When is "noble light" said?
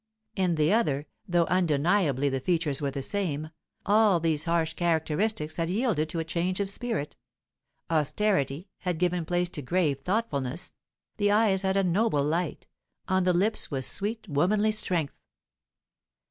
11.83-12.65